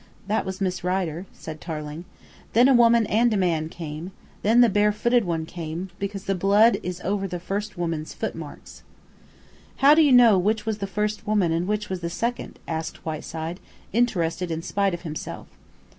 [0.25, 2.05] "That was Miss Rider," said Tarling.
[2.53, 4.09] "Then a woman and a man came;
[4.41, 8.81] then the bare footed one came, because the blood is over the first women's footmarks."
[9.75, 13.05] "How do you know which was the first woman and which was the second?" asked
[13.05, 13.59] Whiteside,
[13.93, 15.45] interested in spite of himself.